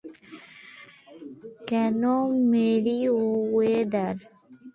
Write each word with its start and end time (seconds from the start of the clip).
কেনো, 1.67 2.15
মেরিওয়েদার? 2.49 4.15